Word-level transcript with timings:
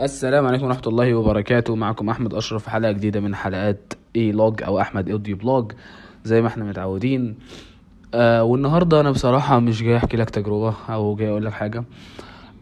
السلام 0.00 0.46
عليكم 0.46 0.64
ورحمة 0.64 0.82
الله 0.86 1.14
وبركاته. 1.14 1.76
معكم 1.76 2.08
أحمد 2.10 2.34
أشرف 2.34 2.62
في 2.64 2.70
حلقة 2.70 2.92
جديدة 2.92 3.20
من 3.20 3.34
حلقات 3.34 3.92
A-log 4.16 4.62
أو 4.62 4.80
أحمد 4.80 5.10
audio 5.10 5.36
blog. 5.36 5.72
زي 6.24 6.42
ما 6.42 6.48
إحنا 6.48 6.64
متعودين. 6.64 7.34
آه 8.14 8.42
والنهاردة 8.42 9.00
أنا 9.00 9.10
بصراحة 9.10 9.58
مش 9.58 9.82
جاي 9.82 9.96
أحكي 9.96 10.16
لك 10.16 10.30
تجربة 10.30 10.74
أو 10.88 11.16
جاي 11.16 11.28
أقول 11.28 11.44
لك 11.44 11.52
حاجة. 11.52 11.84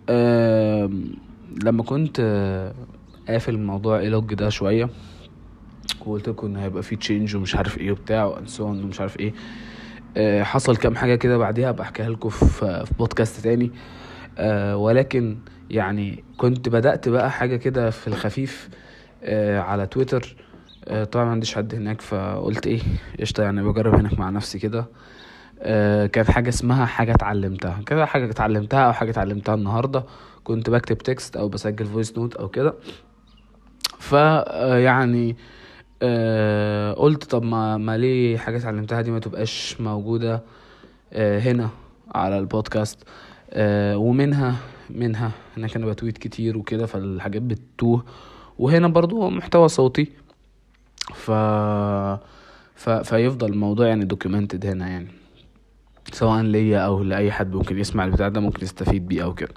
آه 0.08 0.90
لما 1.64 1.82
كنت 1.82 2.16
آه 2.20 2.74
قافل 3.28 3.58
موضوع 3.58 3.98
A-log 3.98 4.34
ده 4.34 4.48
شوية 4.48 4.88
وقلت 6.06 6.28
لكم 6.28 6.46
إن 6.46 6.56
هيبقى 6.56 6.82
فيه 6.82 6.96
change 6.96 7.36
ومش 7.36 7.56
عارف 7.56 7.78
إيه 7.78 7.92
وبتاع 7.92 8.24
and 8.24 8.50
so 8.50 8.67
on 8.67 8.84
ومش 8.84 9.00
عارف 9.00 9.20
إيه. 9.20 9.32
آه 10.16 10.42
حصل 10.42 10.76
كام 10.76 10.94
حاجة 10.96 11.14
كده 11.14 11.36
بعديها 11.38 11.70
بحكيها 11.70 12.08
لكم 12.10 12.28
في 12.28 12.84
في 12.86 12.94
بودكاست 12.98 13.40
تاني. 13.44 13.64
آه 13.64 14.05
ولكن 14.74 15.38
يعني 15.70 16.24
كنت 16.36 16.68
بدأت 16.68 17.08
بقى 17.08 17.30
حاجة 17.30 17.56
كده 17.56 17.90
في 17.90 18.08
الخفيف 18.08 18.68
آه 19.24 19.60
على 19.60 19.86
تويتر. 19.86 20.36
آه 20.88 21.04
طبعا 21.04 21.24
ما 21.24 21.30
عنديش 21.30 21.54
حد 21.54 21.74
هناك 21.74 22.00
فقلت 22.00 22.66
إيه 22.66 22.80
قشطة 23.20 23.42
يعني 23.42 23.62
بجرب 23.62 23.94
هناك 23.94 24.18
مع 24.18 24.30
نفسي 24.30 24.58
كده. 24.58 24.86
آه 25.60 26.06
كانت 26.06 26.30
حاجة 26.30 26.48
اسمها 26.48 26.86
حاجة 26.86 27.14
اتعلمتها. 27.14 27.80
كده 27.86 28.06
حاجة 28.06 28.30
اتعلمتها 28.30 28.80
أو 28.80 28.92
حاجة 28.92 29.10
اتعلمتها 29.10 29.54
النهاردة. 29.54 30.04
كنت 30.44 30.70
بكتب 30.70 30.98
text 30.98 31.36
أو 31.36 31.48
بسجل 31.48 31.86
voice 31.86 32.18
note 32.18 32.34
أو 32.36 32.48
كده. 32.48 32.74
ف 33.98 34.14
آه، 34.14 35.34
آه 36.02 36.92
قلت 36.92 37.24
طب 37.24 37.42
ما 37.42 37.76
ما 37.76 37.98
ليه 37.98 38.38
حاجة 38.38 38.56
اتعلمتها 38.56 39.00
دي 39.00 39.10
ما 39.10 39.18
تبقاش 39.18 39.76
موجودة 39.80 40.42
آه 41.12 41.38
هنا 41.40 41.68
على 42.14 42.38
البودكاست؟ 42.38 42.98
آه 43.02 43.06
ومنها 43.96 44.56
منها 44.90 45.30
هناك 45.56 45.76
أنا 45.76 45.86
ب 45.86 45.92
tweet 45.92 46.18
كتير 46.18 46.58
وكده 46.58 46.86
فالحاجات 46.86 47.42
بتتوه. 47.42 48.04
وهنا 48.58 48.88
برضو 48.88 49.30
محتوى 49.30 49.68
صوتي. 49.68 50.08
ف... 51.14 51.30
ف... 52.74 52.90
فيفضل 52.90 53.52
الموضوع 53.52 53.86
يعني 53.86 54.04
documented 54.04 54.66
هنا 54.66 54.88
يعني. 54.88 55.08
سواء 56.12 56.42
ليا 56.42 56.78
أو 56.78 57.02
لأي 57.02 57.32
حد 57.32 57.54
ممكن 57.54 57.78
يسمع 57.78 58.04
البتاع 58.04 58.28
ده 58.28 58.40
ممكن 58.40 58.62
يستفيد 58.62 59.08
بيه 59.08 59.24
أو 59.24 59.34
كده. 59.34 59.54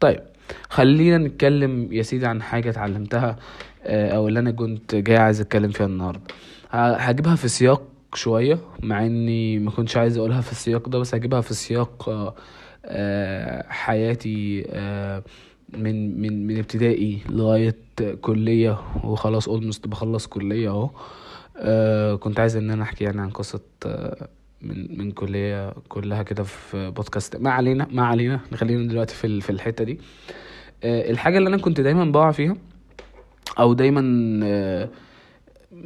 طيب 0.00 0.20
خلينا 0.68 1.18
نتكلم 1.18 1.92
يا 1.92 2.02
سيدي 2.02 2.26
عن 2.26 2.42
حاجة 2.42 2.70
اتعلمتها 2.70 3.36
آه، 3.84 4.10
أو 4.10 4.28
اللي 4.28 4.38
أنا 4.40 4.50
كنت 4.50 4.94
جاي 4.94 5.16
عايز 5.16 5.40
أتكلم 5.40 5.70
فيها 5.70 5.86
النهارده. 5.86 6.20
هجيبها 6.70 7.36
في 7.36 7.48
سياق 7.48 7.82
شوية 8.14 8.58
مع 8.82 9.06
إني 9.06 9.58
ما 9.58 9.70
كنتش 9.70 9.96
عايز 9.96 10.16
أقولها 10.16 10.40
في 10.40 10.52
السياق 10.52 10.88
ده 10.88 10.98
بس 10.98 11.14
هجيبها 11.14 11.40
في 11.40 11.54
سياق 11.54 12.08
آه، 12.08 12.12
آه، 12.12 12.34
حياتي 13.68 14.64
آه، 14.70 15.22
من 15.78 16.20
من 16.20 16.46
من 16.46 16.58
ابتدائي 16.58 17.18
لغاية 17.30 17.76
كلية 18.20 18.78
وخلاص 19.04 19.48
اولموست 19.48 19.86
بخلص 19.88 20.26
كلية 20.26 20.68
اهو. 20.68 20.90
آه، 21.56 22.14
كنت 22.14 22.40
عايز 22.40 22.56
ان 22.56 22.70
أنا 22.70 22.82
احكي 22.82 23.04
يعني 23.04 23.20
عن 23.20 23.30
قصة 23.30 23.60
آه، 23.86 24.28
من 24.62 24.98
من 24.98 25.10
كلية 25.12 25.70
كلها 25.88 26.22
كده 26.22 26.42
في 26.42 26.90
بودكاست 26.90 27.36
ما 27.36 27.50
علينا 27.50 27.86
ما 27.90 28.06
علينا. 28.06 28.40
خلينا 28.54 28.88
دلوقتي 28.88 29.14
في 29.14 29.40
في 29.40 29.50
الحتة 29.50 29.84
دي. 29.84 29.98
آه، 30.84 31.10
الحاجة 31.10 31.38
اللي 31.38 31.48
أنا 31.48 31.56
كنت 31.58 31.80
دايما 31.80 32.04
بقع 32.04 32.30
فيها 32.30 32.56
أو 33.58 33.72
دايما 33.72 34.40
آه، 34.44 34.88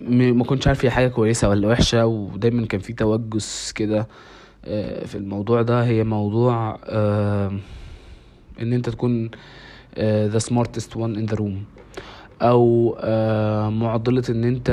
ما 0.08 0.44
كنتش 0.44 0.66
عارف 0.66 0.84
هي 0.84 0.90
حاجة 0.90 1.08
كويسة 1.08 1.48
ولا 1.48 1.68
وحشة 1.68 2.06
ودايما 2.06 2.66
كان 2.66 2.80
في 2.80 2.92
توجس 2.92 3.72
كده. 3.72 3.98
آه، 4.00 4.06
في 5.06 5.14
الموضوع 5.14 5.62
ده 5.62 5.84
هي 5.84 6.04
موضوع 6.04 6.78
آه، 6.84 7.52
إن 8.60 8.72
أنت 8.72 8.88
تكون 8.88 9.30
آه، 9.94 10.28
the 10.28 10.40
smartest 10.42 10.96
one 10.96 11.16
in 11.16 11.32
the 11.32 11.36
room. 11.38 11.54
أو 12.42 12.96
آه، 13.00 13.68
معضلة 13.70 14.22
إن 14.30 14.44
أنت 14.44 14.70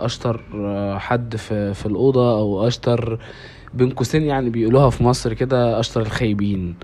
أشطر 0.00 0.40
آه، 0.54 0.98
حد 0.98 1.36
في 1.36 1.74
في 1.74 1.86
الأوضة 1.86 2.38
أو 2.38 2.66
أشطر 2.66 3.18
بين 3.74 3.90
قوسين 3.90 4.22
يعني 4.22 4.50
بيقولوها 4.50 4.90
في 4.90 5.04
مصر 5.04 5.32
كده 5.34 5.80
أشطر 5.80 6.00
الخايبين. 6.00 6.74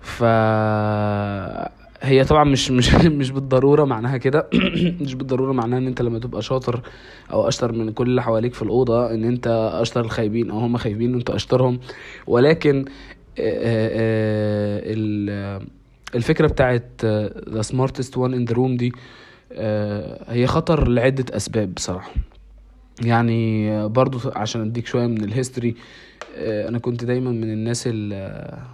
ف 0.00 0.24
هي 2.04 2.24
طبعا 2.24 2.44
مش 2.44 2.70
مش 2.70 2.94
مش 3.20 3.30
بالضرورة 3.30 3.84
معناها 3.84 4.16
كده. 4.16 4.48
مش 5.00 5.14
بالضرورة 5.14 5.52
معناها 5.52 5.78
إن 5.78 5.86
أنت 5.86 6.02
لما 6.02 6.18
تبقى 6.18 6.42
شاطر 6.42 6.80
أو 7.32 7.48
أشطر 7.48 7.72
من 7.72 7.92
كل 7.92 8.06
اللي 8.06 8.22
حواليك 8.22 8.54
في 8.54 8.62
الأوضة 8.62 9.14
إن 9.14 9.24
أنت 9.24 9.70
أشطر 9.74 10.00
الخايبين 10.00 10.50
أو 10.50 10.58
هم 10.58 10.76
خايبين 10.76 11.14
وأنت 11.14 11.30
أشطرهم. 11.30 11.80
ولكن 12.26 12.84
ال- 14.92 15.62
الفكرة 16.14 16.46
بتاعت 16.46 16.86
the 17.50 17.62
smartest 17.72 18.10
one 18.16 18.32
in 18.34 18.50
the 18.52 18.56
room 18.56 18.76
دي 18.76 18.92
هي 20.28 20.46
خطر 20.46 20.88
لعدة 20.88 21.36
أسباب 21.36 21.74
بصراحة. 21.74 22.10
يعني 23.02 23.88
برضو 23.88 24.18
عشان 24.36 24.60
أديك 24.60 24.86
شوية 24.86 25.06
من 25.06 25.24
الهيستوري 25.24 25.74
أنا 26.36 26.78
كنت 26.78 27.04
دايما 27.04 27.30
من 27.30 27.52
الناس 27.52 27.86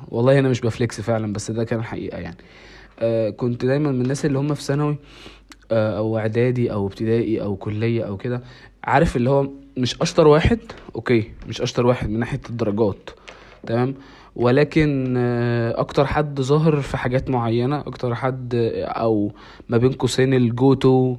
والله 0.09 0.39
أنا 0.39 0.49
مش 0.49 0.61
ب 0.61 0.69
flex 0.69 1.01
فعلا 1.01 1.33
بس 1.33 1.51
ده 1.51 1.65
كان 1.65 1.83
حقيقة 1.83 2.19
يعني. 2.19 2.37
كنت 3.37 3.65
دايما 3.65 3.93
من 3.93 4.01
الناس 4.01 4.27
اللي 4.27 4.39
هم 4.39 4.55
في 4.55 4.63
ثانوي 4.63 4.97
آه، 5.73 5.99
أو 5.99 6.19
إعدادي 6.19 6.73
أو 6.73 6.87
ابتدائي 6.87 7.43
أو 7.43 7.57
كلية 7.57 8.03
أو 8.03 8.17
كده 8.17 8.43
عارف 8.85 9.17
اللي 9.17 9.31
هو 9.31 9.49
مش 9.77 10.03
أشطر 10.03 10.27
واحد 10.27 10.59
okay 10.95 11.31
مش 11.49 11.61
أشطر 11.61 11.87
واحد 11.87 12.11
من 12.11 12.19
ناحية 12.19 12.41
الدرجات 12.51 13.11
تمام؟ 13.67 13.95
ولكن 14.37 15.15
آه، 15.17 15.81
أكتر 15.81 16.07
حد 16.07 16.41
ظاهر 16.41 16.81
في 16.81 16.97
حاجات 16.97 17.31
معينة 17.31 17.81
أكتر 17.81 18.15
حد 18.15 18.55
آه، 18.55 18.85
أو 18.85 19.33
ما 19.69 19.77
بين 19.77 19.93
قوسين 19.93 20.35
ال 20.35 20.75
go-to 20.75 21.17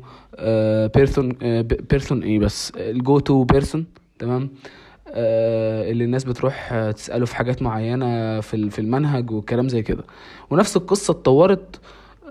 person 0.95 1.29
person 1.61 2.23
إيه 2.23 2.39
بس 2.39 2.73
ال 2.77 3.19
go-to 3.19 3.43
person 3.43 3.85
تمام؟ 4.19 4.41
آه، 4.41 4.80
اللي 5.13 6.03
الناس 6.03 6.23
بتروح 6.23 6.69
آه، 6.73 6.91
تسأله 6.91 7.25
في 7.25 7.35
حاجات 7.35 7.61
معينة 7.61 8.39
في 8.39 8.69
في 8.69 8.79
المنهج 8.79 9.31
والكلام 9.31 9.69
زي 9.69 9.81
كده. 9.81 10.03
ونفس 10.49 10.77
القصة 10.77 11.11
اتطورت 11.11 11.79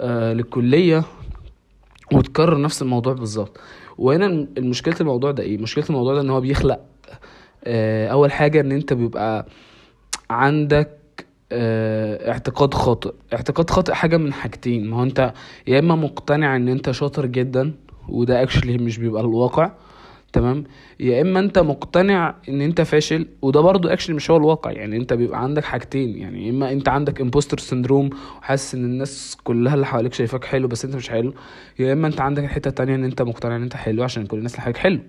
آه، 0.01 0.33
للكلية 0.33 1.05
وتكرر 2.13 2.61
نفس 2.61 2.83
الموضوع 2.83 3.13
بالظبط. 3.13 3.61
وهنا 3.99 4.27
المشكلة 4.59 4.95
الموضوع 5.01 5.31
ده 5.31 5.43
إيه؟ 5.43 5.59
مشكلة 5.59 5.85
الموضوع 5.91 6.15
ده 6.15 6.21
إن 6.21 6.31
هو 6.31 6.41
بيخلق 6.41 6.81
آه، 7.65 8.09
أول 8.09 8.33
حاجة 8.33 8.61
إن 8.61 8.73
أنت 8.73 8.93
بيبقى 8.93 9.47
عندك 10.31 10.91
آه، 11.53 12.31
اعتقاد 12.31 12.75
خاطئ. 12.75 13.13
اعتقاد 13.33 13.71
خاطئ 13.71 13.93
حاجة 13.93 14.17
من 14.17 14.33
حاجتين. 14.33 14.91
ما 14.91 14.97
هو 14.97 15.03
أنت 15.03 15.33
يا 15.67 15.79
إما 15.79 15.95
مقتنع 15.95 16.57
إن 16.57 16.69
أنت 16.69 16.91
شاطر 16.91 17.27
جدا 17.27 17.75
وده 18.09 18.43
actually 18.43 18.79
مش 18.79 18.99
بيبقى 18.99 19.23
الواقع 19.23 19.73
تمام؟ 20.33 20.65
يا 21.01 21.23
إما 21.23 21.41
أنت 21.41 21.59
مقتنع 21.59 22.35
إن 22.49 22.61
أنت 22.61 22.81
فاشل 22.81 23.27
وده 23.43 23.61
برضو 23.61 23.89
actually 23.89 24.17
مش 24.17 24.31
هو 24.31 24.37
الواقع 24.37 24.71
يعني 24.71 24.97
أنت 24.97 25.13
بيبقى 25.13 25.43
عندك 25.43 25.65
حاجتين 25.65 26.17
يعني 26.19 26.47
يا 26.47 26.51
إما 26.51 26.73
أنت 26.73 26.89
عندك 26.89 27.21
imposter 27.21 27.59
syndrome 27.59 28.11
وحاسس 28.39 28.75
إن 28.75 28.85
الناس 28.85 29.37
كلها 29.45 29.75
اللي 29.75 29.87
حواليك 29.87 30.13
شايفاك 30.15 30.45
حلو 30.45 30.69
بس 30.69 30.85
أنت 30.85 30.97
مش 30.97 31.11
حلو 31.11 31.35
يا 31.79 31.93
إما 31.93 32.07
أنت 32.07 32.21
عندك 32.21 32.45
الحته 32.45 32.69
التانية 32.69 32.95
إن 32.95 33.05
أنت 33.05 33.23
مقتنع 33.23 33.57
إن 33.57 33.63
أنت 33.63 33.77
حلو 33.77 34.03
عشان 34.03 34.27
كل 34.27 34.39
الناس 34.39 34.53
اللي 34.53 34.63
حواليك 34.63 34.77
حلو. 34.79 35.01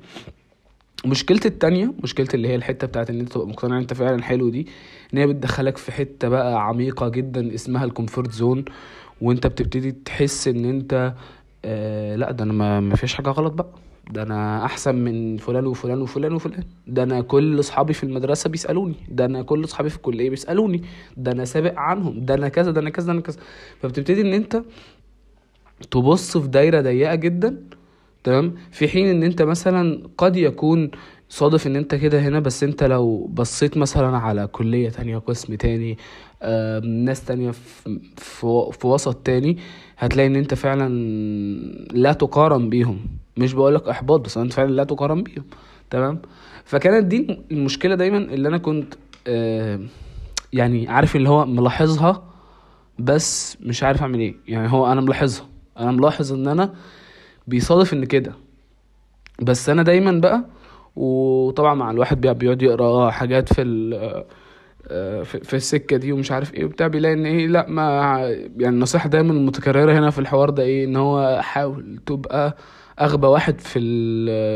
مشكلة 1.05 1.39
التانية 1.45 1.93
مشكلة 2.03 2.27
اللي 2.33 2.47
هي 2.47 2.55
الحتة 2.55 2.87
بتاعت 2.87 3.09
إن 3.09 3.19
أنت 3.19 3.31
تبقى 3.33 3.47
مقتنع 3.47 3.75
إن 3.75 3.81
أنت 3.81 3.93
فعلا 3.93 4.23
حلو 4.23 4.49
دي 4.49 4.67
إن 5.13 5.17
هي 5.19 5.27
بتدخلك 5.27 5.77
في 5.77 5.91
حتة 5.91 6.27
بقى 6.29 6.67
عميقة 6.67 7.09
جدا 7.09 7.55
اسمها 7.55 7.85
ال 7.85 7.91
comfort 7.91 8.31
zone 8.31 8.65
وأنت 9.21 9.47
بتبتدي 9.47 9.91
تحس 9.91 10.47
إن 10.47 10.65
أنت 10.65 11.13
آه 11.65 12.15
لأ 12.15 12.31
ده 12.31 12.43
أنا 12.43 12.79
ما 12.79 12.95
فيش 12.95 13.13
حاجة 13.13 13.29
غلط 13.29 13.53
بقى. 13.53 13.69
ده 14.09 14.23
أنا 14.23 14.65
أحسن 14.65 14.95
من 14.95 15.37
فلان 15.37 15.65
وفلان 15.67 16.01
وفلان 16.01 16.33
وفلان. 16.33 16.63
ده 16.87 17.03
أنا 17.03 17.21
كل 17.21 17.59
أصحابي 17.59 17.93
في 17.93 18.03
المدرسة 18.03 18.49
بيسألوني. 18.49 18.95
ده 19.09 19.25
أنا 19.25 19.41
كل 19.41 19.63
أصحابي 19.63 19.89
في 19.89 19.95
الكلية 19.95 20.29
بيسألوني. 20.29 20.83
ده 21.17 21.31
أنا 21.31 21.45
سابق 21.45 21.79
عنهم. 21.79 22.25
ده 22.25 22.33
أنا 22.33 22.47
كذا 22.49 22.71
ده 22.71 22.81
أنا 22.81 22.89
كذا 22.89 23.05
ده 23.05 23.11
أنا 23.11 23.21
كذا. 23.21 23.37
فبتبتدي 23.81 24.21
إن 24.21 24.33
أنت 24.33 24.63
تبص 25.91 26.37
في 26.37 26.47
دايرة 26.47 26.81
ضيقة 26.81 27.15
جدا 27.15 27.63
تمام؟ 28.23 28.55
في 28.71 28.87
حين 28.87 29.07
إن 29.07 29.23
أنت 29.23 29.41
مثلا 29.41 30.07
قد 30.17 30.37
يكون 30.37 30.91
صادف 31.29 31.67
إن 31.67 31.75
أنت 31.75 31.95
كده 31.95 32.19
هنا 32.19 32.39
بس 32.39 32.63
أنت 32.63 32.83
لو 32.83 33.27
بصيت 33.33 33.77
مثلا 33.77 34.17
على 34.17 34.47
كلية 34.47 34.89
تانية 34.89 35.17
قسم 35.17 35.55
تاني 35.55 35.97
ناس 36.83 37.25
تانية 37.25 37.51
في, 37.51 37.99
في, 38.71 38.87
وسط 38.87 39.15
تاني 39.15 39.57
هتلاقي 39.97 40.27
إن 40.27 40.35
أنت 40.35 40.53
فعلا 40.53 40.89
لا 41.91 42.13
تقارن 42.13 42.69
بيهم. 42.69 42.99
مش 43.37 43.53
بقولك 43.53 43.87
إحباط 43.87 44.19
بس 44.19 44.37
أنت 44.37 44.53
فعلا 44.53 44.71
لا 44.71 44.83
تقارن 44.83 45.23
بيهم. 45.23 45.43
تمام؟ 45.89 46.21
فكانت 46.65 47.05
دي 47.05 47.39
المشكلة 47.51 47.95
دايما 47.95 48.17
اللي 48.17 48.47
أنا 48.47 48.57
كنت 48.57 48.93
يعني 50.53 50.87
عارف 50.87 51.15
اللي 51.15 51.29
هو 51.29 51.45
ملاحظها 51.45 52.23
بس 52.99 53.57
مش 53.61 53.83
عارف 53.83 54.01
أعمل 54.01 54.19
إيه. 54.19 54.35
يعني 54.47 54.71
هو 54.71 54.91
أنا 54.91 55.01
ملاحظها. 55.01 55.45
أنا 55.79 55.91
ملاحظ 55.91 56.33
إن 56.33 56.47
أنا 56.47 56.73
بيصادف 57.47 57.93
إن 57.93 58.05
كده. 58.05 58.33
بس 59.41 59.69
أنا 59.69 59.83
دايما 59.83 60.11
بقى 60.11 60.45
وطبعا 60.95 61.73
مع 61.73 61.91
الواحد 61.91 62.21
بي- 62.21 62.33
بيقعد 62.33 62.61
يقرأ 62.61 63.09
حاجات 63.11 63.49
آه، 63.59 65.23
في 65.23 65.39
في 65.43 65.53
السكة 65.55 65.97
دي 65.97 66.11
ومش 66.11 66.31
عارف 66.31 66.53
إيه 66.53 66.65
وبتاع 66.65 66.87
بيلاقي 66.87 67.13
إن 67.13 67.25
إيه 67.25 67.47
لا 67.47 67.65
ما 67.69 67.83
يعني 68.57 68.75
النصيحة 68.75 69.09
دايما 69.09 69.33
المتكرره 69.33 69.99
هنا 69.99 70.09
في 70.09 70.19
الحوار 70.19 70.49
ده 70.49 70.63
إيه 70.63 70.85
إن 70.85 70.95
هو 70.95 71.39
حاول 71.41 71.99
تبقى 72.05 72.57
أغبى 73.01 73.27
واحد 73.27 73.59
في 73.61 73.79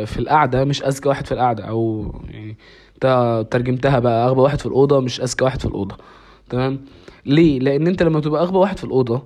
في 0.06 0.20
القعدة 0.20 0.64
مش 0.66 0.84
أذكى 0.84 1.10
واحد 1.10 1.26
في 1.26 1.32
القعدة 1.32 1.64
أو 1.64 2.12
يعني 2.30 2.58
ترجمتها 3.52 4.00
بقى 4.00 4.28
أغبى 4.28 4.42
واحد 4.42 4.60
في 4.60 4.66
الأوضة 4.66 5.00
مش 5.00 5.22
أذكى 5.22 5.44
واحد 5.44 5.60
في 5.60 5.66
الأوضة. 5.66 5.98
تمام؟ 6.50 6.80
ليه؟ 7.26 7.60
لأن 7.60 7.88
أنت 7.88 8.04
لما 8.04 8.20
تبقى 8.20 8.42
أغبى 8.44 8.58
واحد 8.58 8.78
في 8.78 8.84
الأوضة 8.84 9.24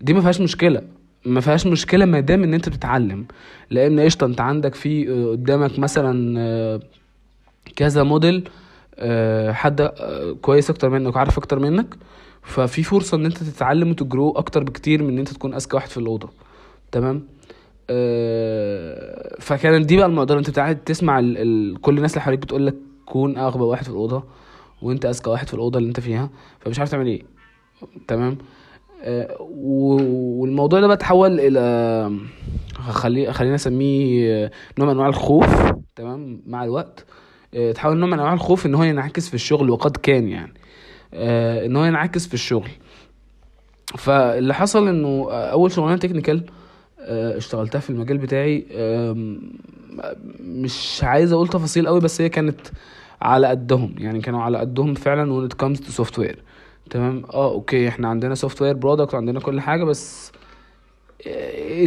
دي 0.00 0.14
ما 0.14 0.20
فيهاش 0.20 0.40
مشكلة. 0.40 0.82
ما 1.24 1.40
فيهاش 1.40 1.66
مشكلة 1.66 2.04
ما 2.04 2.20
دام 2.20 2.42
إن 2.42 2.54
أنت 2.54 2.68
بتتعلم. 2.68 3.26
لأن 3.70 4.00
قشطة 4.00 4.24
أنت 4.24 4.40
عندك 4.40 4.74
في 4.74 5.10
آه، 5.10 5.30
قدامك 5.30 5.78
مثلا 5.78 6.40
آه، 6.40 6.80
كذا 7.76 8.02
موديل 8.02 8.48
آه، 8.98 9.52
حد 9.52 9.82
كويس 10.42 10.70
أكتر 10.70 10.88
منك 10.90 11.16
وعارف 11.16 11.38
أكتر 11.38 11.58
منك. 11.58 11.96
ففي 12.42 12.82
فرصة 12.82 13.16
إن 13.16 13.24
أنت 13.26 13.38
تتعلم 13.38 13.90
وتجرو 13.90 14.30
أكتر 14.30 14.64
بكتير 14.64 15.02
من 15.02 15.08
إن 15.08 15.18
أنت 15.18 15.28
تكون 15.28 15.54
أذكى 15.54 15.76
واحد 15.76 15.88
في 15.88 15.96
الأوضة. 15.96 16.30
تمام؟ 16.92 17.22
فكانت 19.40 19.86
دي 19.86 19.96
بقى 19.96 20.06
المعضله 20.06 20.38
أنت 20.38 20.58
قاعد 20.58 20.76
تسمع 20.76 21.18
ال... 21.18 21.38
ال... 21.38 21.80
كل 21.80 21.96
الناس 21.96 22.12
اللي 22.12 22.22
حواليك 22.22 22.40
بتقول 22.40 22.66
لك 22.66 22.74
كون 23.06 23.38
أغبى 23.38 23.64
واحد 23.64 23.84
في 23.84 23.90
الأوضة 23.90 24.24
وأنت 24.82 25.06
أذكى 25.06 25.30
واحد 25.30 25.48
في 25.48 25.54
الأوضة 25.54 25.78
اللي 25.78 25.88
أنت 25.88 26.00
فيها 26.00 26.30
فمش 26.60 26.78
عارف 26.78 26.90
تعمل 26.90 27.06
إيه. 27.06 27.22
تمام؟ 28.08 28.38
والموضوع 29.40 30.80
ده 30.80 30.86
بقى 30.86 30.96
اتحول 30.96 31.40
إلى 31.40 32.10
خلي 32.74 33.32
خلينا 33.32 33.54
اسميه 33.54 34.32
آه، 34.44 34.50
نوع 34.78 34.86
من 34.88 34.92
أنواع 34.94 35.08
الخوف 35.08 35.72
تمام 35.96 36.42
مع 36.46 36.64
الوقت. 36.64 37.04
آه، 37.54 37.70
اتحول 37.70 37.96
نوع 37.96 38.06
من 38.08 38.12
أنواع 38.12 38.32
الخوف 38.32 38.66
إن 38.66 38.74
هو 38.74 38.82
ينعكس 38.82 39.28
في 39.28 39.34
الشغل 39.34 39.70
وقد 39.70 39.96
كان 39.96 40.28
يعني. 40.28 40.54
آه، 41.14 41.66
إن 41.66 41.76
هو 41.76 41.84
ينعكس 41.84 42.26
في 42.26 42.34
الشغل. 42.34 42.68
فاللي 43.98 44.54
حصل 44.54 44.88
إنه 44.88 45.30
أول 45.32 45.72
شغلانة 45.72 45.96
technical 45.98 46.44
آه، 47.00 47.36
اشتغلتها 47.36 47.78
في 47.78 47.90
المجال 47.90 48.18
بتاعي 48.18 48.66
مش 50.40 51.00
عايز 51.02 51.32
أقول 51.32 51.48
تفاصيل 51.48 51.86
قوي 51.86 52.00
بس 52.00 52.20
هي 52.20 52.28
كانت 52.28 52.60
على 53.22 53.46
قدهم 53.46 53.94
يعني 53.98 54.20
كانوا 54.20 54.42
على 54.42 54.58
قدهم 54.58 54.94
فعلا 54.94 55.48
when 55.48 55.52
it 55.52 55.56
comes 55.66 55.80
to 55.80 56.02
software. 56.02 56.36
تمام؟ 56.90 57.22
آه 57.34 57.52
okay 57.52 57.88
إحنا 57.88 58.08
عندنا 58.08 58.34
software 58.34 58.74
product 58.76 59.14
وعندنا 59.14 59.40
كل 59.40 59.60
حاجة 59.60 59.84
بس 59.84 60.32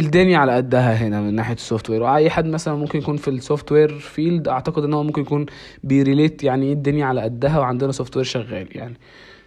الدنيا 0.00 0.38
على 0.38 0.52
قدها 0.56 0.94
هنا 0.94 1.20
من 1.20 1.34
ناحية 1.34 1.54
ال 1.54 1.90
software 1.90 2.02
وأي 2.02 2.30
حد 2.30 2.46
مثلا 2.46 2.74
ممكن 2.74 2.98
يكون 2.98 3.16
في 3.16 3.28
ال 3.28 3.72
software 3.72 3.98
field 3.98 4.48
أعتقد 4.48 4.84
إن 4.84 4.94
هو 4.94 5.02
ممكن 5.02 5.22
يكون 5.22 5.46
بي 5.84 5.99
relate 5.99 6.44
يعني 6.44 6.66
إيه 6.66 6.72
الدنيا 6.72 7.06
على 7.06 7.20
قدها 7.20 7.58
وعندنا 7.58 7.92
software 7.92 8.24
شغال 8.24 8.76
يعني. 8.76 8.96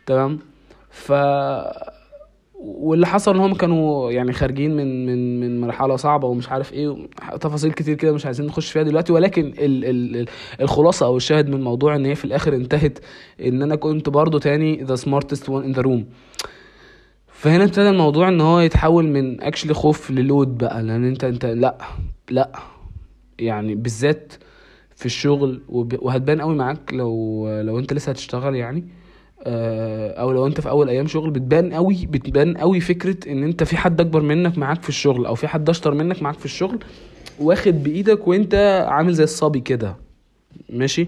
تمام؟ 0.06 0.40
ف 0.90 1.12
واللي 2.60 3.08
حصل 3.08 3.36
إن 3.36 3.40
هم 3.42 3.54
كانوا 3.54 4.12
يعني 4.12 4.34
خارجين 4.34 4.76
من 4.76 5.06
من 5.06 5.40
من 5.40 5.62
مرحلة 5.62 5.96
صعبة 5.96 6.28
ومش 6.28 6.50
عارف 6.50 6.74
إيه 6.74 7.08
تفاصيل 7.42 7.72
كتير 7.72 7.96
كده 7.96 8.12
مش 8.12 8.26
عايزين 8.26 8.46
نخش 8.46 8.72
فيها 8.72 8.84
دلوقتي. 8.84 9.14
ولكن 9.14 9.46
ال 9.48 9.86
ال 9.86 10.16
ال 10.16 10.28
الخلاصة 10.62 11.06
أو 11.06 11.18
الشاهد 11.18 11.48
من 11.48 11.54
الموضوع 11.54 11.96
إن 11.96 12.06
هي 12.06 12.16
في 12.16 12.26
الآخر 12.26 12.56
انتهت 12.56 13.00
إن 13.42 13.62
أنا 13.62 13.76
كنت 13.76 14.10
برضو 14.10 14.38
تاني 14.38 14.84
the 14.84 14.96
smartest 14.96 15.50
one 15.50 15.64
in 15.64 15.72
the 15.72 15.82
room 15.82 16.06
فهنا 17.28 17.64
ابتدى 17.64 17.90
الموضوع 17.90 18.28
إن 18.30 18.42
هو 18.42 18.60
يتحول 18.60 19.08
من 19.08 19.42
actually 19.42 19.74
خوف 19.74 20.12
ل 20.12 20.21
load 20.21 20.58
بقى. 20.58 20.84
لأن 20.84 21.06
انت 21.06 21.24
أنت 21.24 21.46
لأ 21.46 21.78
لأ. 22.32 22.52
يعني 23.40 23.76
بالذات 23.76 24.34
في 24.96 25.06
الشغل 25.06 25.62
وهتبان 25.70 26.42
قوي 26.42 26.56
معاك 26.56 26.94
لو 26.94 27.48
لو 27.62 27.80
أنت 27.80 27.94
لسه 27.94 28.10
هتشتغل 28.10 28.56
يعني. 28.56 28.84
أو 29.46 30.32
لو 30.32 30.48
أنت 30.48 30.62
في 30.62 30.70
أول 30.70 30.90
أيام 30.90 31.08
شغل 31.08 31.30
بتبان 31.32 31.74
قوي 31.74 32.06
بتبان 32.06 32.58
قوي 32.58 32.80
فكرة 32.80 33.32
إن 33.32 33.44
أنت 33.44 33.64
في 33.64 33.78
حد 33.78 34.02
أكبر 34.02 34.22
منك 34.22 34.58
معاك 34.58 34.84
في 34.84 34.90
الشغل 34.90 35.26
أو 35.26 35.36
في 35.36 35.48
حد 35.48 35.70
أشطر 35.70 35.94
منك 35.94 36.22
معاك 36.22 36.40
في 36.40 36.46
الشغل 36.46 36.80
واخد 37.40 37.84
بإيدك 37.84 38.28
وأنت 38.28 38.86
عامل 38.90 39.14
زي 39.14 39.24
الصبي 39.24 39.60
كده. 39.60 39.96
ماشي؟ 40.70 41.08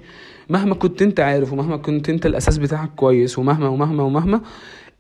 مهما 0.50 0.76
كنت 0.76 1.02
أنت 1.02 1.20
عارف 1.20 1.54
ومهما 1.54 1.78
كنت 1.78 2.10
أنت 2.10 2.26
الأساس 2.26 2.58
بتاعك 2.58 2.90
كويس 2.96 3.40
ومهما 3.40 3.68
ومهما 3.68 4.04
ومهما 4.04 4.42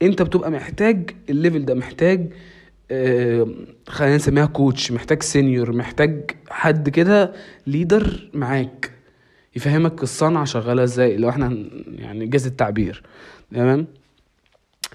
أنت 0.01 0.21
بتبقى 0.21 0.51
محتاج 0.51 1.09
الليفل 1.29 1.65
ده 1.65 1.73
محتاج 1.73 2.29
آه، 2.91 3.47
خلينا 3.87 4.15
نسميها 4.15 4.45
coach 4.45 4.91
محتاج 4.91 5.23
senior 5.23 5.71
محتاج 5.75 6.31
حد 6.49 6.89
كده 6.89 7.33
leader 7.67 8.29
معاك. 8.33 8.91
يفهمك 9.55 10.03
الصنعة 10.03 10.45
شغالة 10.45 10.83
إزاي 10.83 11.17
لو 11.17 11.29
إحنا 11.29 11.57
يعني 11.87 12.27
جاز 12.27 12.45
التعبير. 12.45 13.03
تمام؟ 13.53 13.87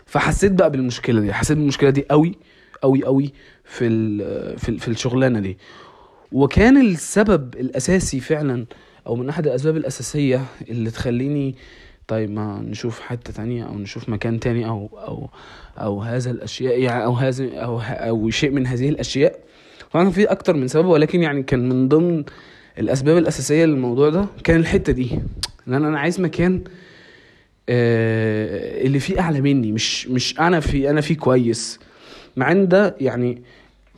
فحسيت 0.06 0.53
بقى 0.53 0.71
بالمشكلة 0.71 1.21
دي 1.21 1.33
حسيت 1.33 1.56
بالمشكلة 1.56 1.91
دي 1.91 2.06
قوي 2.11 2.35
قوي 2.83 3.05
قوي 3.05 3.33
في 3.65 3.87
ال 3.87 4.59
في, 4.59 4.69
ال 4.69 4.79
في 4.81 4.89
الشغلانة 4.89 5.41
دي. 5.41 5.59
وكان 6.33 6.77
السبب 6.87 7.55
الأساسي 7.55 8.21
فعلا 8.21 8.67
أو 9.06 9.17
من 9.17 9.29
أحد 9.29 9.47
الأسباب 9.47 9.77
الأساسية 9.77 10.45
اللي 10.69 10.91
تخليني 10.91 11.55
طيب 12.09 12.31
ما 12.31 12.61
نشوف 12.61 13.01
حتة 13.01 13.33
تانية 13.33 13.65
أو 13.65 13.79
نشوف 13.79 14.09
مكان 14.09 14.41
تاني 14.41 14.67
أو 14.69 14.91
أو 15.09 15.29
أو 15.79 16.03
هذا 16.03 16.31
الأشياء 16.31 16.79
يعني 16.81 17.05
أو 17.05 17.12
هذا 17.12 17.55
أو 17.56 17.81
أو 17.81 18.31
شيء 18.31 18.51
من 18.51 18.67
هذه 18.67 18.89
الأشياء. 18.89 19.39
طبعا 19.93 20.11
في 20.11 20.25
أكتر 20.25 20.56
من 20.56 20.69
سبب 20.69 20.87
ولكن 20.87 21.23
يعني 21.23 21.43
كان 21.43 21.69
من 21.69 21.89
ضمن 21.89 22.25
الأسباب 22.79 23.19
الأساسية 23.19 23.65
للموضوع 23.65 24.09
ده 24.11 24.26
كان 24.44 24.61
الحتة 24.61 24.93
دي. 24.93 25.11
إن 25.69 25.75
أنا 25.75 25.88
أنا 25.88 25.99
عايز 25.99 26.21
مكان 26.21 26.61
آه، 27.69 28.82
اللي 28.87 29.00
فيه 29.00 29.21
أعلى 29.21 29.41
مني. 29.41 29.73
مش 29.73 30.09
مش 30.09 30.41
أنا 30.41 30.61
في 30.61 30.91
أنا 30.91 31.00
فيه 31.00 31.17
كويس. 31.17 31.81
مع 32.37 32.53
إن 32.53 32.69
ده 32.69 32.97
يعني 33.00 33.43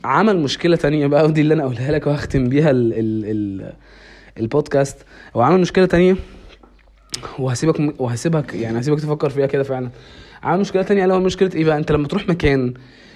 عمل 0.03 0.37
مشكلة 0.37 0.75
تانية 0.75 1.07
بقى 1.07 1.25
ودي 1.25 1.41
اللي 1.41 1.53
أنا 1.53 1.63
أقولها 1.63 1.91
لك 1.91 2.07
وهختم 2.07 2.49
بيها 2.49 2.71
ال 2.71 2.93
ال 2.93 3.25
ال 3.25 3.73
البودكاست. 4.39 4.97
هو 5.35 5.41
عمل 5.41 5.59
مشكلة 5.61 5.85
تانية 5.85 6.15
وهسيبك 7.39 8.01
وهسيبك 8.01 8.53
يعني 8.53 8.79
هسيبك 8.79 8.99
تفكر 8.99 9.29
فيها 9.29 9.45
كده 9.45 9.63
فعلا. 9.63 9.89
عامل 10.43 10.61
مشكلة 10.61 10.81
تانية 10.81 11.03
اللي 11.03 11.13
هو 11.13 11.19
مشكلة 11.19 11.49
إيه 11.55 11.65
بقى؟ 11.65 11.77
أنت 11.77 11.91
لما 11.91 12.07
تروح 12.07 12.29
مكان 12.29 12.73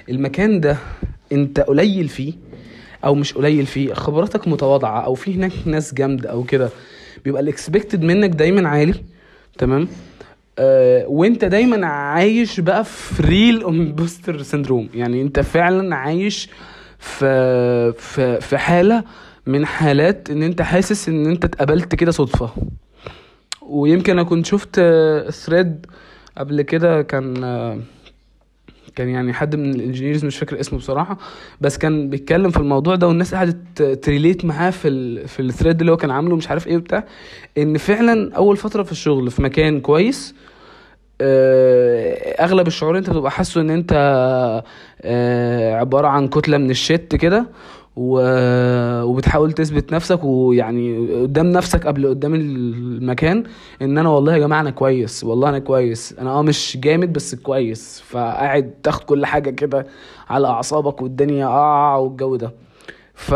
المكان 0.09 0.59
ده 0.59 0.77
أنت 1.31 1.59
قليل 1.59 2.07
فيه 2.07 2.33
أو 3.05 3.15
مش 3.15 3.33
قليل 3.33 3.65
فيه 3.65 3.93
خبراتك 3.93 4.47
متواضعة 4.47 5.01
أو 5.01 5.13
في 5.15 5.35
هناك 5.35 5.51
ناس 5.65 5.93
جامدة 5.93 6.29
أو 6.31 6.43
كده 6.43 6.69
بيبقى 7.25 7.41
ال 7.41 7.48
expected 7.48 8.03
منك 8.03 8.29
دايما 8.29 8.69
عالي 8.69 8.93
تمام؟ 9.57 9.87
آه 10.59 11.05
وأنت 11.07 11.45
دايما 11.45 11.87
عايش 11.87 12.59
بقى 12.59 12.85
في 12.85 13.23
real 13.23 13.63
imposter 13.65 14.41
syndrome 14.41 14.89
يعني 14.93 15.21
أنت 15.21 15.39
فعلا 15.39 15.95
عايش 15.95 16.49
في 16.99 17.93
في 17.97 18.41
في 18.41 18.57
حالة 18.57 19.03
من 19.45 19.65
حالات 19.65 20.29
إن 20.29 20.43
أنت 20.43 20.61
حاسس 20.61 21.09
إن 21.09 21.25
أنت 21.25 21.45
اتقابلت 21.45 21.95
كده 21.95 22.11
صدفة. 22.11 22.49
ويمكن 23.61 24.11
أنا 24.11 24.23
كنت 24.23 24.45
شفت 24.45 24.81
thread 25.29 25.85
قبل 26.37 26.61
كده 26.61 27.01
كان 27.01 27.43
آه، 27.43 27.79
كان 28.95 29.09
يعني 29.09 29.33
حد 29.33 29.55
من 29.55 29.73
ال 29.75 29.80
engineers 29.80 30.25
مش 30.25 30.37
فاكر 30.37 30.59
اسمه 30.59 30.79
بصراحة 30.79 31.17
بس 31.61 31.77
كان 31.77 32.09
بيتكلم 32.09 32.49
في 32.49 32.57
الموضوع 32.57 32.95
ده 32.95 33.07
والناس 33.07 33.35
قعدت 33.35 33.81
ت 33.81 33.90
relate 33.90 34.45
معاه 34.45 34.69
في 34.71 34.87
ال 34.87 35.27
في 35.27 35.39
ال 35.41 35.47
thread 35.47 35.79
اللي 35.79 35.91
هو 35.91 35.97
كان 35.97 36.11
عامله 36.11 36.35
مش 36.35 36.49
عارف 36.49 36.67
إيه 36.67 36.77
وبتاع 36.77 37.03
ان 37.57 37.77
فعلا 37.77 38.35
أول 38.35 38.57
فترة 38.57 38.83
في 38.83 38.91
الشغل 38.91 39.31
في 39.31 39.41
مكان 39.41 39.81
كويس 39.81 40.35
آه، 41.21 42.43
أغلب 42.43 42.67
الشعور 42.67 42.97
أنت 42.97 43.09
بتبقى 43.09 43.31
حاسه 43.31 43.61
إن 43.61 43.69
أنت 43.69 43.91
آه، 45.01 45.75
عبارة 45.75 46.07
عن 46.07 46.27
كتلة 46.27 46.57
من 46.57 46.69
الشت 46.71 47.15
كده 47.15 47.45
وبتحاول 47.95 49.51
تثبت 49.51 49.93
نفسك 49.93 50.23
ويعني 50.23 51.11
قدام 51.21 51.51
نفسك 51.51 51.87
قبل 51.87 52.07
قدام 52.07 52.35
المكان 52.35 53.43
ان 53.81 53.97
أنا 53.97 54.09
والله 54.09 54.33
يا 54.33 54.39
جماعة 54.39 54.61
أنا 54.61 54.69
كويس 54.69 55.23
والله 55.23 55.49
أنا 55.49 55.59
كويس 55.59 56.15
أنا 56.19 56.29
آه 56.31 56.41
مش 56.41 56.77
جامد 56.81 57.13
بس 57.13 57.35
كويس 57.35 58.01
فقاعد 58.05 58.71
تاخد 58.83 59.03
كل 59.03 59.25
حاجة 59.25 59.49
كده 59.49 59.87
على 60.29 60.47
أعصابك 60.47 61.01
والدنيا 61.01 61.45
آه 61.45 61.99
والجو 61.99 62.35
ده. 62.35 62.51
ف 63.13 63.33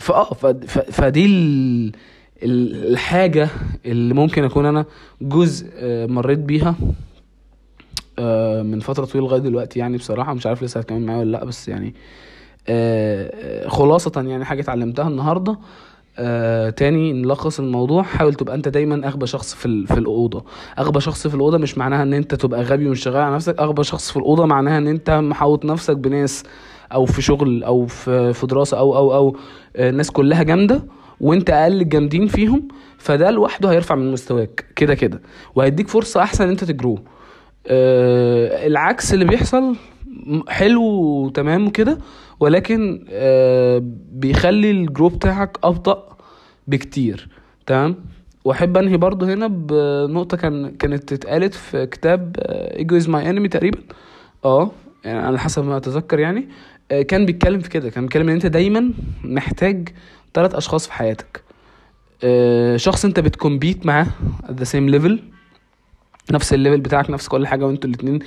فاه 0.00 0.24
ف... 0.34 0.46
ف... 0.46 0.78
فدي 0.78 1.26
ال... 1.26 1.92
ال- 2.42 2.92
الحاجة 2.92 3.48
اللي 3.86 4.14
ممكن 4.14 4.44
أكون 4.44 4.66
أنا 4.66 4.84
جزء 5.22 5.66
آه، 5.74 6.06
مريت 6.06 6.38
بيها 6.38 6.74
آه، 8.18 8.62
من 8.62 8.80
فترة 8.80 9.04
طويلة 9.04 9.26
لغاية 9.28 9.40
دلوقتي 9.40 9.78
يعني 9.78 9.96
بصراحة 9.96 10.34
مش 10.34 10.46
عارف 10.46 10.62
لسه 10.62 10.80
هتكمل 10.80 11.00
معايا 11.06 11.20
ولا 11.20 11.30
لأ 11.30 11.44
بس 11.44 11.68
يعني 11.68 11.94
خلاصة 13.68 14.12
يعني 14.26 14.44
حاجة 14.44 14.60
اتعلمتها 14.60 15.08
النهاردة. 15.08 15.58
آه 16.18 16.70
تاني 16.70 17.12
نلخص 17.12 17.60
الموضوع. 17.60 18.02
حاول 18.02 18.34
تبقى 18.34 18.54
انت 18.54 18.68
دايما 18.68 19.06
أغبى 19.08 19.26
شخص 19.26 19.54
في 19.54 19.86
في 19.86 19.98
الأوضة. 19.98 20.44
أغبى 20.78 21.00
شخص 21.00 21.26
في 21.26 21.34
الأوضة 21.34 21.58
مش 21.58 21.78
معناها 21.78 22.02
إن 22.02 22.14
انت 22.14 22.34
تبقى 22.34 22.62
غبي 22.62 22.86
ومش 22.88 23.02
شغال 23.02 23.22
على 23.22 23.34
نفسك. 23.34 23.60
أغبى 23.60 23.84
شخص 23.84 24.10
في 24.10 24.16
الأوضة 24.16 24.46
معناها 24.46 24.78
إن 24.78 24.86
انت 24.88 25.10
محوط 25.10 25.64
نفسك 25.64 25.96
بناس 25.96 26.42
أو 26.92 27.04
في 27.06 27.22
شغل 27.22 27.64
أو 27.64 27.86
في 27.86 28.32
في 28.32 28.46
دراسة 28.46 28.78
أو 28.78 28.96
أو 28.96 29.14
أو 29.14 29.36
آه، 29.76 29.90
الناس 29.90 30.10
كلها 30.10 30.42
جامدة 30.42 30.82
وانت 31.20 31.50
أقل 31.50 31.80
الجامدين 31.80 32.26
فيهم 32.26 32.68
فده 32.98 33.30
لوحده 33.30 33.70
هيرفع 33.70 33.94
من 33.94 34.12
مستواك. 34.12 34.64
كده 34.76 34.94
كده. 34.94 35.20
وهيديك 35.54 35.88
فرصة 35.88 36.22
أحسن 36.22 36.44
إن 36.44 36.50
انت 36.50 36.64
ت 36.64 36.70
grow. 36.70 36.98
آه 37.66 38.66
العكس 38.66 39.14
اللي 39.14 39.24
بيحصل 39.24 39.76
حلو 40.48 40.82
وتمام 40.84 41.66
وكده 41.66 41.98
ولكن 42.40 43.04
آه 43.10 43.82
بيخلي 44.12 44.70
ال 44.70 44.78
grow 44.78 45.08
بتاعك 45.08 45.58
أبطأ 45.64 46.16
بكتير. 46.66 47.28
تمام؟ 47.66 47.96
وأحب 48.44 48.76
أنهي 48.76 48.96
برضو 48.96 49.26
هنا 49.26 49.46
بنقطة 49.46 50.36
كان 50.36 50.70
كانت 50.70 51.12
اتقالت 51.12 51.54
في 51.54 51.86
كتاب 51.86 52.36
Ego 52.38 52.96
Is 52.96 53.08
My 53.08 53.30
Enemy 53.30 53.48
تقريبا. 53.48 53.78
آه 54.44 54.70
يعني 55.04 55.18
على 55.18 55.38
حسب 55.38 55.64
ما 55.64 55.76
أتذكر 55.76 56.18
يعني. 56.18 56.48
آه، 56.90 57.02
كان 57.02 57.26
بيتكلم 57.26 57.60
في 57.60 57.68
كده 57.68 57.90
كان 57.90 58.04
بيتكلم 58.04 58.28
إن 58.28 58.34
أنت 58.34 58.46
دايما 58.46 58.92
محتاج 59.24 59.88
ثلاث 60.34 60.54
أشخاص 60.54 60.86
في 60.86 60.92
حياتك. 60.92 61.42
آه، 62.24 62.76
شخص 62.76 63.04
أنت 63.04 63.20
بت 63.20 63.35
compete 63.35 63.86
معاه 63.86 64.06
at 64.42 64.52
the 64.60 64.66
same 64.66 64.94
level. 64.94 65.12
نفس 66.32 66.54
ال 66.54 66.58
level 66.58 66.80
بتاعك 66.80 67.10
نفس 67.10 67.28
كل 67.28 67.46
حاجة 67.46 67.66
وانتوا 67.66 67.90
الاتنين. 67.90 68.18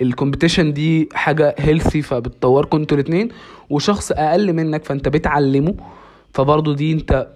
ال 0.00 0.06
competition 0.06 0.72
دي 0.72 1.08
حاجة 1.14 1.54
healthy 1.58 2.02
فبتطوركم 2.02 2.78
أنتوا 2.78 2.96
الاتنين. 2.96 3.28
وشخص 3.70 4.12
أقل 4.12 4.52
منك 4.52 4.84
فأنت 4.84 5.08
بتعلمه 5.08 5.74
فبرضه 6.34 6.74
دي 6.74 6.92
انت 6.92 7.28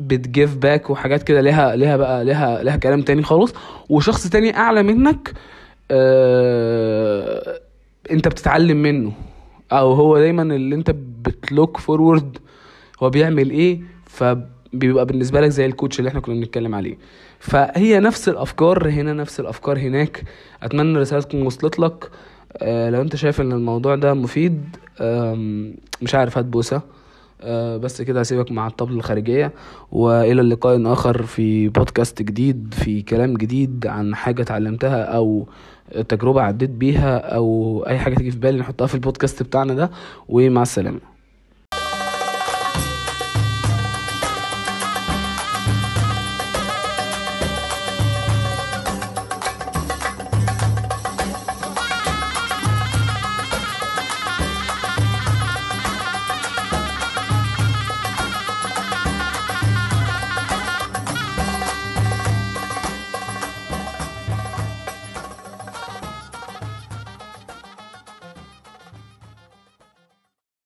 بت 0.00 0.19
give 0.19 0.56
back 0.56 0.90
وحاجات 0.90 1.22
كده 1.22 1.40
ليها 1.40 1.76
ليها 1.76 1.96
بقى 1.96 2.24
ليها 2.24 2.62
ليها 2.62 2.76
كلام 2.76 3.02
تاني 3.02 3.22
خالص. 3.22 3.54
وشخص 3.88 4.26
تاني 4.28 4.56
أعلى 4.56 4.82
منك 4.82 5.32
آه 5.90 7.60
انت 8.10 8.28
بتتعلم 8.28 8.82
منه. 8.82 9.12
أو 9.72 9.92
هو 9.92 10.18
دايما 10.18 10.42
اللي 10.42 10.74
انت 10.74 10.90
بت 11.24 11.41
look 11.41 11.76
forward 11.76 12.38
هو 13.02 13.10
بيعمل 13.10 13.50
إيه 13.50 13.80
فبيبقى 14.06 15.06
بالنسبة 15.06 15.40
لك 15.40 15.48
زي 15.48 15.66
ال 15.66 15.71
coach 15.71 15.98
اللي 15.98 16.08
إحنا 16.08 16.20
كنا 16.20 16.34
بنتكلم 16.34 16.74
عليه. 16.74 16.98
فهي 17.38 18.00
نفس 18.00 18.28
الأفكار 18.28 18.88
هنا 18.90 19.12
نفس 19.12 19.40
الأفكار 19.40 19.78
هناك. 19.78 20.22
أتمنى 20.62 20.96
الرساله 20.96 21.22
تكون 21.22 21.42
وصلت 21.42 21.78
لك. 21.78 22.10
آه 22.56 22.90
لو 22.90 23.02
أنت 23.02 23.16
شايف 23.16 23.40
إن 23.40 23.52
الموضوع 23.52 23.94
ده 23.96 24.14
مفيد 24.14 24.76
مش 26.02 26.14
عارف 26.14 26.38
هات 26.38 26.44
بوسة. 26.44 26.82
آه، 27.42 27.76
بس 27.76 28.02
كده 28.02 28.20
هسيبك 28.20 28.52
مع 28.52 28.66
الطبلة 28.66 28.96
الخارجية. 28.96 29.52
وإلى 29.92 30.40
اللقاء 30.40 30.92
آخر 30.92 31.22
في 31.22 31.68
بودكاست 31.68 32.22
جديد 32.22 32.74
في 32.78 33.02
كلام 33.02 33.34
جديد 33.34 33.86
عن 33.86 34.14
حاجة 34.14 34.42
اتعلمتها 34.42 35.02
أو 35.04 35.46
تجربة 36.08 36.42
عديت 36.42 36.70
بيها 36.70 37.18
أو 37.18 37.84
أي 37.88 37.98
حاجة 37.98 38.14
تيجي 38.14 38.30
في 38.30 38.38
بالي 38.38 38.58
نحطها 38.58 38.86
في 38.86 38.94
البودكاست 38.94 39.42
بتاعنا 39.42 39.74
ده. 39.74 39.90
ومع 40.28 40.62
السلامة. 40.62 41.15